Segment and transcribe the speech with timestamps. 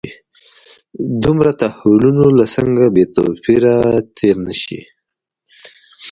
[1.23, 3.75] دومره تحولونو له څنګه بې توپیره
[4.17, 4.81] تېر نه شي.